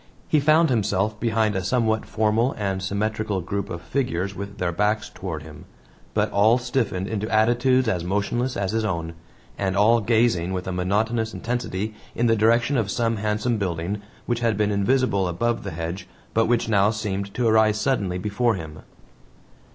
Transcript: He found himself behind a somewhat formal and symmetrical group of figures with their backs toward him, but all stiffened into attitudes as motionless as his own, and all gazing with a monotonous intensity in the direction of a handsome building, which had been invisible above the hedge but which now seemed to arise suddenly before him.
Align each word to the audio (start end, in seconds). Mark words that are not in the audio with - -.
He 0.27 0.39
found 0.39 0.71
himself 0.71 1.19
behind 1.19 1.55
a 1.55 1.63
somewhat 1.63 2.07
formal 2.07 2.55
and 2.57 2.81
symmetrical 2.81 3.39
group 3.39 3.69
of 3.69 3.83
figures 3.83 4.33
with 4.33 4.57
their 4.57 4.71
backs 4.71 5.11
toward 5.13 5.43
him, 5.43 5.65
but 6.15 6.31
all 6.31 6.57
stiffened 6.57 7.07
into 7.07 7.29
attitudes 7.29 7.87
as 7.87 8.03
motionless 8.03 8.57
as 8.57 8.71
his 8.71 8.83
own, 8.83 9.13
and 9.59 9.77
all 9.77 10.01
gazing 10.01 10.53
with 10.53 10.67
a 10.67 10.71
monotonous 10.71 11.35
intensity 11.35 11.93
in 12.15 12.25
the 12.25 12.35
direction 12.35 12.77
of 12.77 12.89
a 12.99 13.15
handsome 13.17 13.59
building, 13.59 14.01
which 14.25 14.39
had 14.39 14.57
been 14.57 14.71
invisible 14.71 15.27
above 15.27 15.61
the 15.63 15.69
hedge 15.69 16.07
but 16.33 16.47
which 16.47 16.67
now 16.67 16.89
seemed 16.89 17.31
to 17.35 17.45
arise 17.47 17.79
suddenly 17.79 18.17
before 18.17 18.55
him. 18.55 18.79